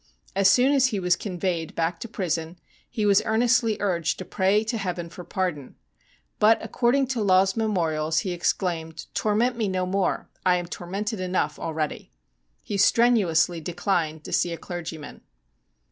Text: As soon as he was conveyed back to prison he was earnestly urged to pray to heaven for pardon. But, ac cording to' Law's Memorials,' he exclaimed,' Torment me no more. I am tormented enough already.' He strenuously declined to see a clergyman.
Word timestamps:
As 0.35 0.49
soon 0.49 0.71
as 0.73 0.87
he 0.87 0.99
was 0.99 1.15
conveyed 1.15 1.75
back 1.75 1.99
to 1.99 2.07
prison 2.07 2.57
he 2.89 3.05
was 3.05 3.21
earnestly 3.23 3.77
urged 3.79 4.17
to 4.17 4.25
pray 4.25 4.63
to 4.63 4.79
heaven 4.79 5.11
for 5.11 5.23
pardon. 5.23 5.75
But, 6.39 6.57
ac 6.59 6.69
cording 6.69 7.05
to' 7.09 7.21
Law's 7.21 7.55
Memorials,' 7.55 8.21
he 8.21 8.31
exclaimed,' 8.31 9.05
Torment 9.13 9.57
me 9.57 9.67
no 9.67 9.85
more. 9.85 10.27
I 10.43 10.55
am 10.55 10.65
tormented 10.65 11.19
enough 11.19 11.59
already.' 11.59 12.09
He 12.63 12.77
strenuously 12.79 13.61
declined 13.61 14.23
to 14.23 14.33
see 14.33 14.51
a 14.51 14.57
clergyman. 14.57 15.21